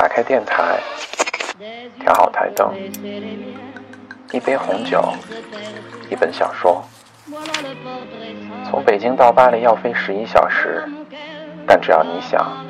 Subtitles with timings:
[0.00, 0.80] 打开电台，
[2.02, 2.72] 调好台灯，
[4.32, 5.12] 一杯红酒，
[6.10, 6.82] 一本小说。
[8.64, 10.82] 从北京到巴黎要飞十一小时，
[11.66, 12.64] 但只要你想，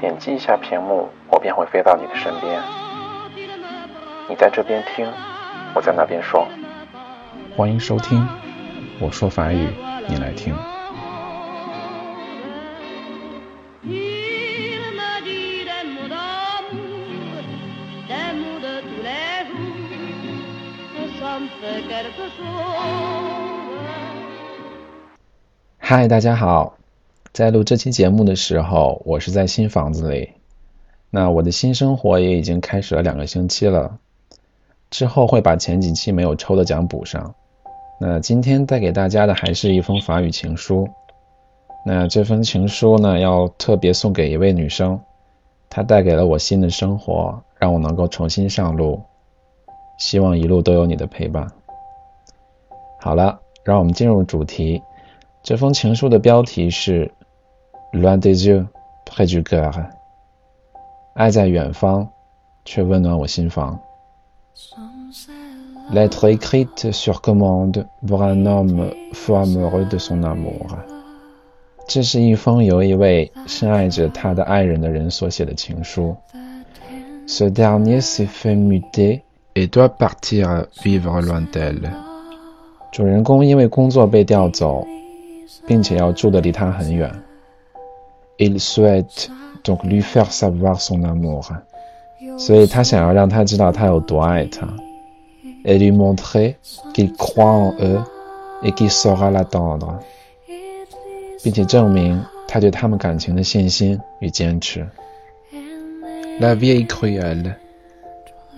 [0.00, 2.60] 点击一下屏幕，我便会飞到你的身边。
[4.28, 5.06] 你在这边听，
[5.72, 6.48] 我在那边说。
[7.56, 8.26] 欢迎收听，
[8.98, 9.68] 我说法语，
[10.08, 10.52] 你来听。
[25.78, 26.78] 嗨，大家好！
[27.32, 30.30] 在录这期节目的时候，我是在新房子里。
[31.10, 33.98] 那我的新生活也已经开始了两个星期了，
[34.88, 37.34] 之后会把前几期没有抽的奖补上。
[38.00, 40.88] 那今天带给大家的还是一封法语情书。
[41.84, 44.98] 那这封情书呢，要特别送给一位女生，
[45.68, 49.02] 她带给了我新的生活，让我能够重新上路。
[49.98, 51.46] 希望一路都有你的陪伴。
[53.06, 54.82] 好了，让我们进入主题。
[55.40, 57.08] 这封情书的标题是
[57.92, 58.66] “Loin des yeux,
[59.04, 59.72] près du cœur”，
[61.14, 62.08] 爱在远方，
[62.64, 63.78] 却温暖我心房。
[65.92, 70.66] Lettre écrite sur commande pour un homme fou amoureux de son amour。
[71.86, 76.16] 这是一封由一位深爱着他的爱人的人所写的情书。
[77.28, 79.22] Ce dernier s'est fait muter
[79.54, 81.88] et doit partir vivre loin d'elle。
[82.96, 84.86] 主人公因为工作被调走。
[85.66, 87.12] 并且要住得离他很远。
[88.38, 89.26] Il souhaite
[89.64, 91.42] donc lui faire savoir son amour，
[92.38, 94.68] 所以他想要让他知道他有多爱他。
[95.64, 96.54] Et lui montrer
[96.94, 98.00] qu'il croit en eux
[98.62, 99.98] et qu'il saura l'attendre，
[101.42, 104.86] 并且证明他对他们感情的信心与坚持。
[106.38, 107.54] La vie est cruelle，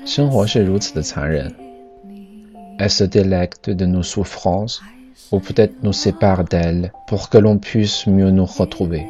[0.05, 1.55] 生活是如此的残忍。
[2.79, 8.45] Elle se délecte de nos souffrances。ou peut-être nous sépare d'elle pour que l'on puisse mieux nous
[8.45, 9.03] retrouver。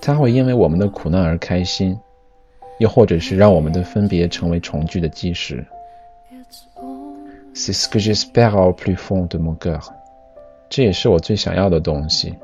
[0.00, 1.96] 他会因为我们的苦难而开心，
[2.80, 5.64] 又或者是让我们的分别成为重聚的基石。
[7.54, 9.80] C'est ce que j'espère au plus fond de mon cœur。
[10.68, 12.34] 这也是我最想要的东西。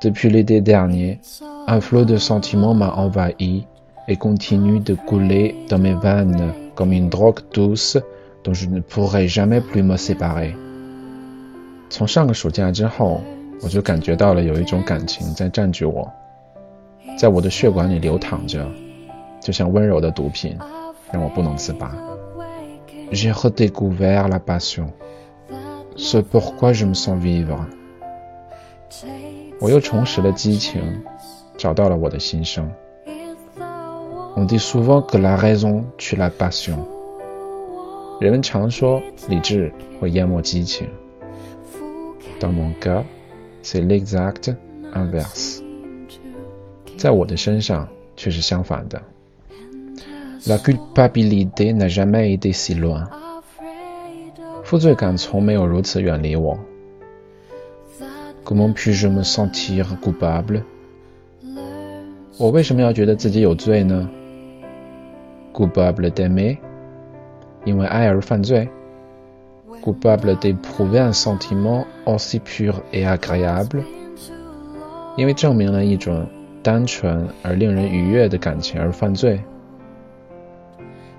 [0.00, 1.20] Depuis l'été dernier,
[1.68, 3.66] un flot de sentiments m'a envahi
[4.08, 7.98] et continue de couler dans mes veines comme une drogue douce
[8.47, 10.55] dont je ne pourrai jamais plus me séparer。
[11.89, 13.21] 从上个暑假之后，
[13.61, 16.09] 我就感觉到了有一种感情在占据我，
[17.19, 18.65] 在我的血管里流淌着，
[19.41, 20.57] 就像温柔的毒品，
[21.11, 21.93] 让我不能自拔。
[23.11, 24.87] J'ai redécouvert la passion,
[25.97, 27.57] ce pourquoi je me sens vivre。
[29.59, 30.81] 我又重拾了激情，
[31.57, 32.71] 找到了我的心声。
[34.37, 36.96] On dit souvent que la raison tue la passion。
[38.19, 40.87] 人们常说理智会淹没激情。
[42.39, 43.03] Dans mon cas,
[43.61, 44.55] c'est l'exact
[44.93, 45.61] inverse。
[46.97, 48.99] 在我的身上却是相反的。
[50.47, 53.07] La culpabilité n'a jamais été si loin。
[54.63, 56.57] 负罪感从没有如此远离我。
[58.43, 60.63] Comment puis-je me sentir coupable？
[62.39, 64.09] 我为什么要觉得自己有罪呢
[65.53, 66.57] ？Coupable d'aimer？
[67.66, 68.68] 因为爱而犯罪。
[69.82, 73.82] coupable d'éprouver un sentiment aussi pur et agréable，
[75.16, 76.26] 因为证明了一种
[76.62, 79.40] 单纯而令人愉悦的感情而犯罪。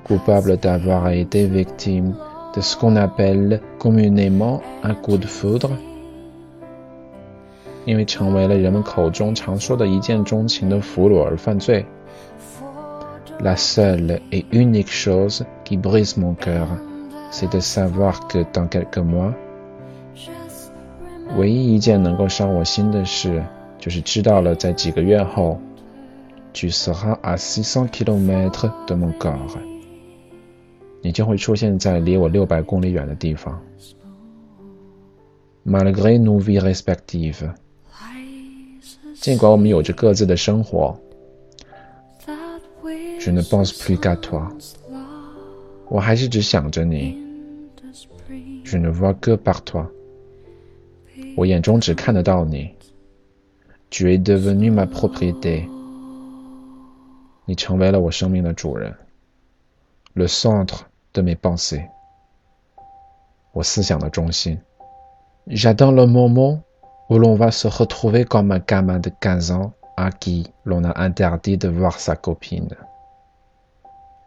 [0.08, 2.14] coupable d'avoir été victime
[2.54, 5.72] de ce qu'on appelle communément un coup de foudre，
[7.86, 11.86] 因为成为了人们口中常说的一见钟情的俘虏而犯罪。
[13.40, 16.68] La seule et unique chose qui brise mon cœur
[17.32, 19.34] c'est de savoir que dans quelques mois，
[21.36, 23.44] 唯一一件能够伤我心的事，
[23.80, 25.60] 就是知道了在几个月后，
[26.54, 29.58] tu seras à six cents kilomètres de mon corps，
[31.02, 33.60] 你将会出现在离我六百公里远的地方。
[35.66, 37.50] Malgré nos vies respectives，
[39.16, 40.96] 尽管我们有着各自的生活
[43.29, 44.49] je ne pense plus qu'à toi.
[48.65, 49.93] Je ne vois que par toi.
[53.91, 55.69] Tu es devenu ma propriété.
[60.15, 61.85] Le centre de mes pensées.
[65.49, 66.63] J'attends le moment
[67.11, 70.99] où l'on va se retrouver comme un gamin de 15 ans à qui l'on a
[70.99, 72.75] interdit de voir sa copine.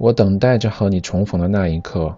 [0.01, 2.18] 我等待着和你重逢的那一刻，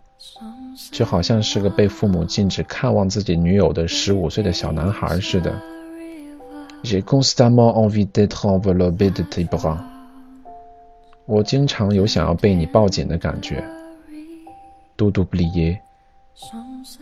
[0.93, 5.53] 就好像是个被父母禁止看望自己女友的十五岁的小男孩似的。
[6.81, 9.79] J'ai constamment envie d'être enveloppé de tes bras。
[11.25, 13.61] 我经常有想要被你抱紧的感觉。
[14.95, 15.79] Tout oublier，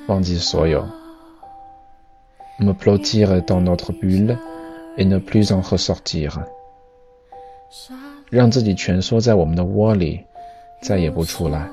[0.08, 0.84] 忘记所有。
[2.58, 4.36] Me blottir dans notre bulle
[4.98, 6.32] et ne plus en ressortir。
[8.32, 10.26] 让自己蜷缩在我们的窝里。
[10.81, 11.69] 再也不出来。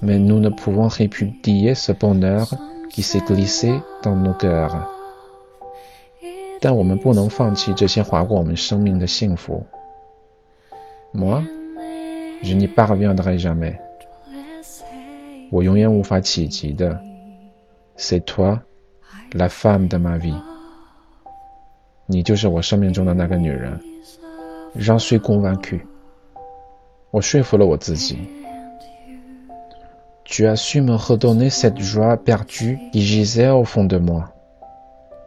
[0.00, 2.46] Mais nous ne pouvons répudier ce bonheur
[2.90, 4.86] qui s'est glissé dans nos cœurs。
[6.60, 9.64] 但我们不能放弃这些划过我们生命的幸福。
[11.12, 11.42] Moi,
[12.42, 13.78] je n'y parviendrai jamais。
[15.50, 17.00] 我永远无法企及的。
[17.96, 18.60] C'est toi,
[19.32, 20.34] la femme de ma vie。
[22.06, 23.80] 你就是我生命中的那个女人。
[24.76, 25.80] J'en suis convaincu。
[27.13, 28.17] 我说服了我自己。
[30.25, 34.23] Tu as su me redonner cette joie perdue qui gisait au fond de moi。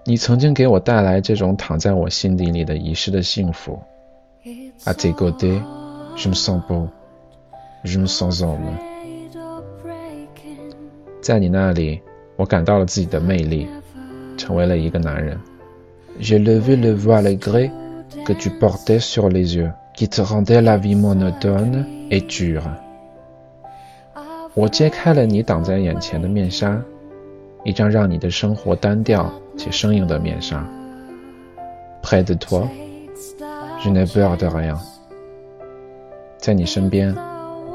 [0.04, 3.78] 你曾经给我带来这种躺在我心底里的遗失的幸福。
[4.84, 5.62] À tes côtés,
[6.16, 6.88] je me sens beau,
[7.84, 8.58] je me sens homme。
[11.22, 12.00] 在你那里，
[12.34, 13.68] 我感到了自己的魅力，
[14.36, 15.38] 成为了一个男人。
[16.18, 17.70] J'ai levé le voile gris
[18.24, 19.70] que tu portais sur les yeux。
[19.96, 22.62] Qui te rendait la vie monotone et dure。
[24.54, 26.82] 我揭开了你挡在眼前的面纱，
[27.64, 30.66] 一张让你的生活单调且生硬的面纱。
[32.02, 32.68] Près de toi,
[33.82, 34.76] je n'ai peur de rien。
[36.38, 37.14] 在你身边，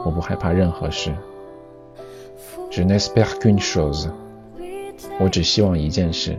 [0.05, 1.11] 我不害怕任何事。
[2.69, 4.09] Je n'espère qu'une chose。
[5.19, 6.37] 我只希望一件事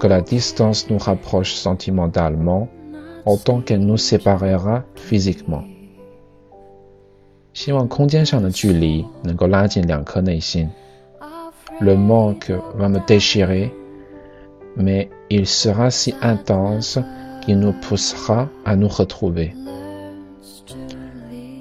[0.00, 2.66] ：que la distance nous rapproche sentimentalement。
[3.24, 5.64] Autant qu'elle nous séparera physiquement。
[7.52, 10.70] 希望空间上的距离能够拉近两颗内心。
[11.80, 13.70] Le manque va me déchirer,
[14.76, 16.98] mais il sera si intense
[17.40, 19.52] qu'il nous poussera à nous retrouver。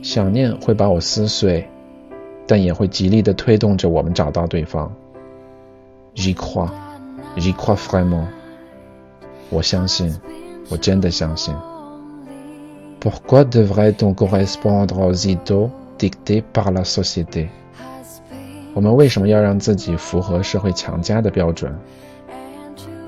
[0.02, 1.68] 想念会把我撕碎，
[2.46, 4.92] 但也会极力的推动着我们找到对方。
[6.16, 6.70] J'y crois,
[7.38, 8.26] j'y crois vraiment。
[9.50, 10.14] 我相信。
[10.71, 11.55] 我真的相信。
[13.01, 17.49] Pourquoi devrait-on correspondre aux idéaux dictés par la société？
[18.75, 21.73] 我们为什么要让自己符合社会强加的标准？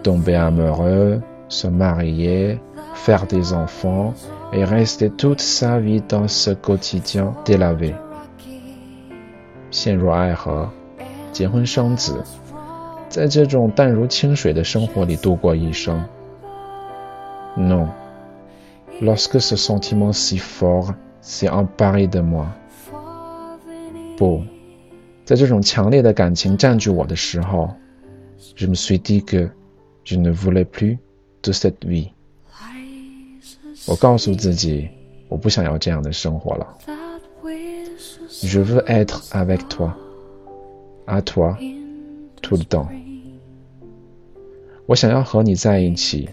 [0.02, 2.58] Tomber amoureux, se marier,
[2.94, 4.12] faire des enfants
[4.52, 7.94] et rester toute sa vie dans ce quotidien délavé。
[9.72, 10.68] 陷入爱河，
[11.32, 12.22] 结婚生子，
[13.08, 16.04] 在这种淡如清水的生活里度过一生。
[17.56, 17.88] Non.
[19.00, 22.46] Lorsque ce sentiment si fort s'est emparé de moi.
[24.16, 24.42] 不，
[25.24, 27.70] 在这种强烈的感情占据我的时候，
[28.54, 29.50] je me suis dit que
[30.04, 30.98] je ne voulais plus
[31.42, 32.10] de cette vie。
[33.86, 34.88] 我告诉自己，
[35.28, 36.66] 我不想要这样的生活了。
[38.42, 39.94] Je veux être avec toi,
[41.06, 41.56] à toi,
[42.40, 42.88] tout le temps。
[44.86, 46.28] 我想要和你在一起。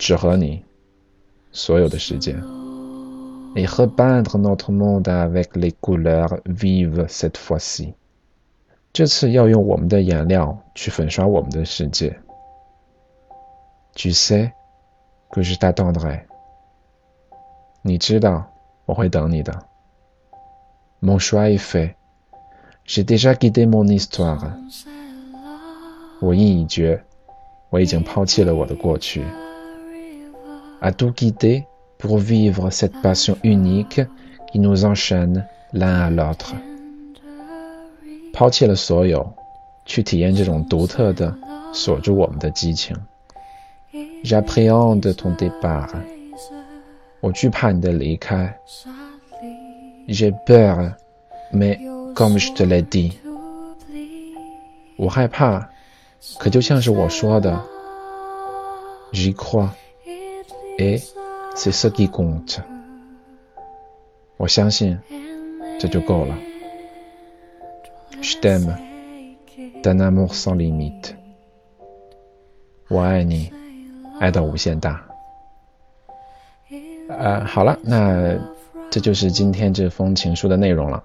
[0.00, 0.64] 只和你
[1.52, 2.42] 所有的时间。
[3.54, 7.92] Et repeindre notre monde avec les couleurs vives cette fois-ci。
[8.94, 12.18] 这次要用我们的颜料去粉刷我们的世界。
[13.94, 14.52] Tu sais
[15.30, 16.22] que je t'attendrai。
[17.82, 18.50] 你知道
[18.86, 19.66] 我会等你的。
[21.02, 21.94] Mon choix est fait。
[22.86, 24.50] J'ai déjà guidé mon histoire。
[26.20, 27.04] 我意已决，
[27.68, 29.22] 我已经抛弃了我的过去。
[30.80, 31.66] à tout quitter
[31.98, 34.00] pour vivre cette passion unique
[34.50, 36.54] qui nous enchaîne l'un à l'autre。
[38.32, 39.34] 抛弃了所有，
[39.84, 41.36] 去体验这种独特的
[41.72, 42.96] 锁住我们的激情。
[44.22, 45.90] J'appréhende ton départ.
[50.08, 50.94] J'ai peur,
[51.52, 51.78] mais
[52.14, 53.12] comme je te l'ai dit，
[54.96, 55.68] 我害怕，
[56.38, 57.62] 可就像是我说的。
[59.12, 59.68] J'y crois。
[60.78, 61.02] Et
[61.54, 62.60] c'est ce qui compte。
[64.36, 64.98] 我相信
[65.78, 66.34] 这就够了。
[68.22, 68.74] Je t'aime
[69.82, 71.14] d'un amour sans limite。
[72.88, 73.52] 我爱你，
[74.18, 75.04] 爱到无限大。
[77.08, 78.38] 呃，好了，那
[78.90, 81.04] 这就是今天这封情书的内容了。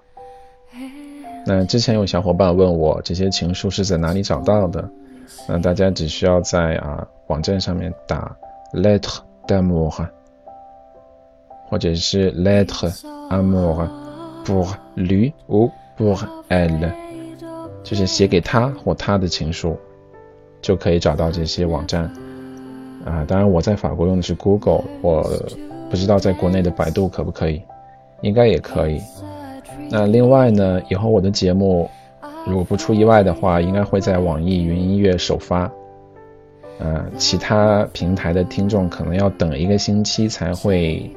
[1.44, 4.90] 那之前有小伙伴问我这些情书是在哪里找到的，
[5.48, 8.36] 那大家只需要在啊网站上面打
[8.72, 9.25] letter。
[9.46, 10.08] d'amour，
[11.68, 12.92] 或者是 lettre
[13.30, 13.88] amour
[14.44, 16.90] pour lui ou pour elle，
[17.82, 19.76] 就是写给他或他的情书，
[20.60, 22.04] 就可以找到这些网站。
[23.04, 25.22] 啊，当然我在法国用的是 Google，我
[25.88, 27.62] 不知道在国内的百度可不可以，
[28.20, 29.00] 应该也可以。
[29.88, 31.88] 那另外呢，以后我的节目
[32.46, 35.70] 如果不出意外的话，应该会在网易云音乐首发。
[36.78, 41.10] 呃，其他平台的听众可能要等一个星期才会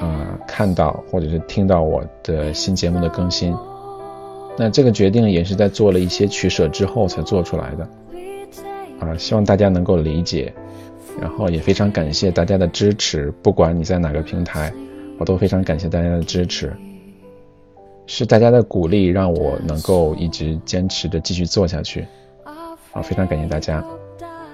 [0.00, 3.54] 啊看到或者是听到我的新节目的更新。
[4.56, 7.88] 那这个决定也是在做了一些取舍之后才做出来的。
[9.00, 10.52] 啊，希望大家能够理解，
[11.20, 14.72] 然后也非常感谢大家的支持，不管你在哪个平台，
[15.18, 16.74] 我都非常感谢大家的支持。
[18.06, 22.04] 是大家的鼓励让我能够一直坚持的继续做下去。
[22.92, 23.84] 啊，非常感谢大家。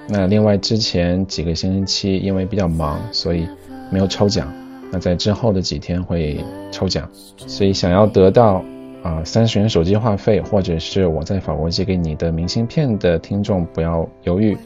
[0.07, 3.49] 那另外之前几个星期因为比较忙，所以
[3.91, 4.53] 没有抽奖。
[4.93, 6.39] 那在之后的几天会
[6.71, 8.63] 抽奖，所以想要得到
[9.03, 14.57] 啊三十元手机话费，或者是我在法国寄给你的明信片的听众不要犹豫，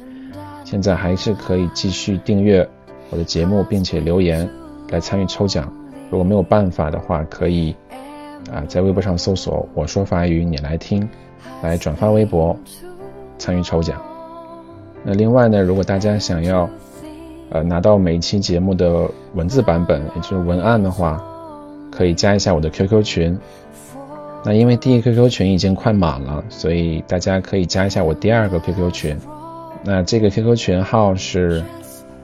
[0.64, 2.68] 现在还是可以继续订阅
[3.08, 4.46] 我的节目，并且留言
[4.90, 5.72] 来参与抽奖。
[6.10, 7.74] 如果没有办法的话，可以
[8.52, 11.08] 啊在微博上搜索“我说法语你来听”，
[11.62, 12.54] 来转发微博
[13.38, 13.98] 参与抽奖。
[15.04, 16.68] 那另外呢，如果大家想要，
[17.50, 21.22] 呃，拿到每一期节目的文字版本，也就是文案的话，
[21.90, 23.38] 可以加一下我的 QQ 群。
[24.44, 29.16] 那因为第一 QQ 群已经快满了，所以大家可以加一下我第二个 QQ 群。
[29.82, 31.62] 那这个 QQ 群号是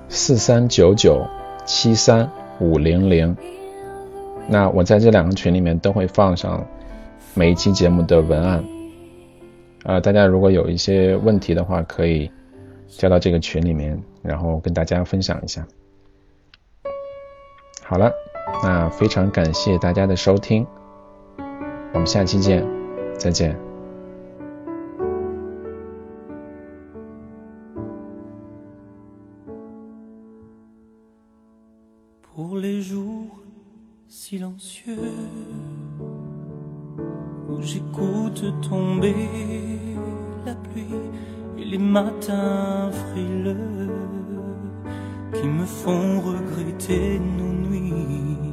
[0.09, 1.26] 四三九九
[1.64, 2.28] 七三
[2.61, 3.35] 五零零。
[4.47, 6.62] 那我在这两个群里面都会放上
[7.33, 8.62] 每一期节目的文案。
[9.85, 12.31] 啊，大家如果有一些问题的话，可以。
[12.96, 15.66] 加到这个群里面，然后跟大家分享一下。
[17.82, 18.12] 好了，
[18.62, 20.66] 那非常感谢大家的收听，
[21.92, 22.64] 我们下期见，
[23.18, 23.63] 再见。
[41.94, 43.56] Matins frileux
[45.32, 48.52] qui me font regretter nos nuits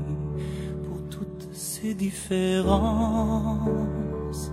[0.86, 4.51] pour toutes ces différences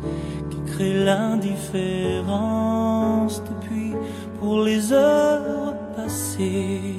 [0.50, 3.92] qui créent l'indifférence depuis
[4.40, 6.96] pour les heures passées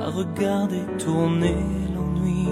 [0.00, 1.64] à regarder tourner
[1.94, 2.46] l'ennui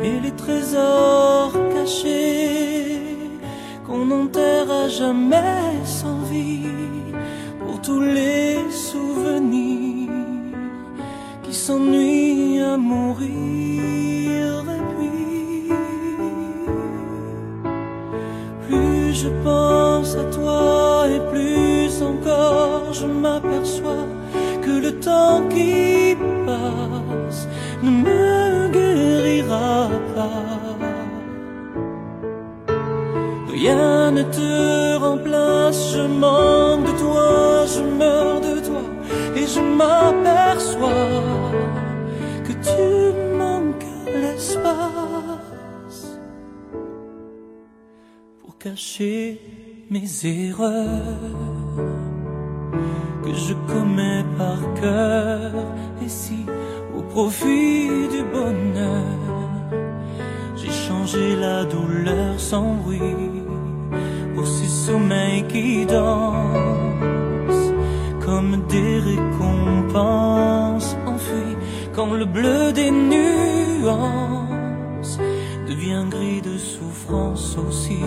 [0.00, 3.02] et les trésors cachés
[3.84, 5.83] qu'on n'enterra jamais
[7.60, 10.10] pour tous les souvenirs
[11.42, 13.32] qui s'ennuient à mourir.
[14.78, 15.68] Et puis,
[18.66, 24.08] plus je pense à toi et plus encore je m'aperçois
[24.62, 27.48] que le temps qui passe
[27.82, 30.63] ne me guérira pas
[33.64, 38.82] Rien ne te remplace, je manque de toi, je meurs de toi
[39.34, 41.22] et je m'aperçois
[42.46, 42.84] que tu
[43.38, 43.90] manques
[44.20, 46.02] l'espace
[48.42, 49.40] pour cacher
[49.88, 51.40] mes erreurs
[53.24, 55.52] que je commets par cœur
[56.04, 56.44] et si
[56.94, 59.22] au profit du bonheur
[60.54, 63.33] j'ai changé la douleur sans bruit
[64.86, 67.72] sommeils qui dansent
[68.24, 71.56] comme des récompenses enfuies
[71.94, 73.94] quand le bleu des nuances
[75.68, 78.02] devient gris de souffrance aussi.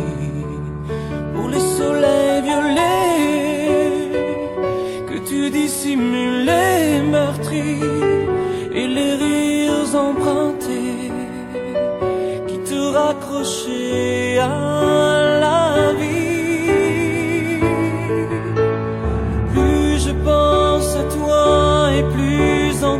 [1.33, 4.11] Pour les soleils violets
[5.09, 7.81] que tu dissimulais meurtris
[8.79, 11.11] et les rires empruntés
[12.47, 15.36] qui te raccrochaient à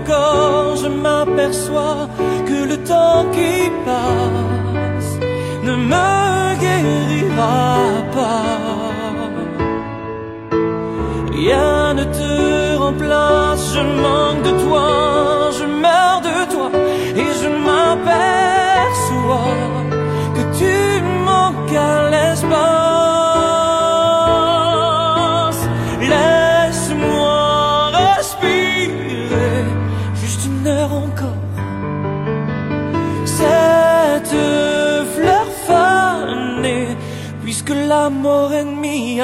[0.06, 2.08] je m'aperçois
[2.46, 5.14] que le temps qui passe
[5.64, 7.78] ne me guérira
[8.14, 8.78] pas.
[11.32, 14.90] Rien ne te remplace, je manque de toi,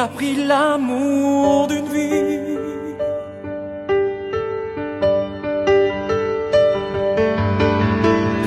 [0.03, 2.57] a pris l'amour d'une vie.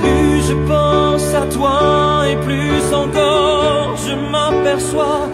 [0.01, 5.29] Plus je pense à toi et plus encore je m'aperçois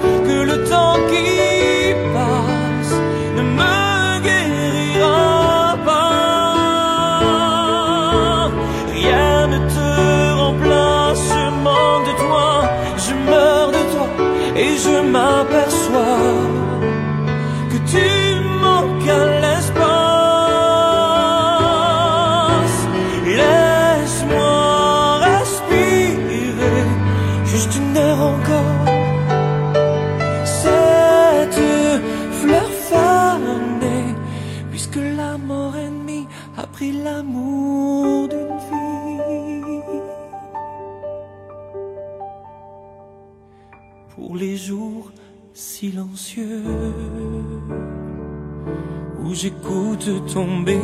[49.42, 50.78] j'écoute tomber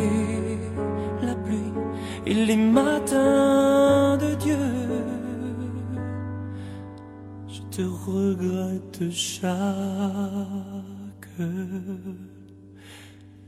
[1.23, 1.73] la pluie
[2.27, 4.57] et les matins de Dieu.
[7.47, 9.49] Je te regrette chaque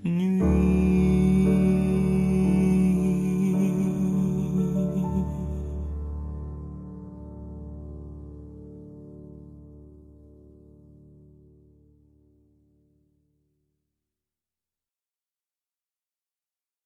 [0.04, 0.89] nuit.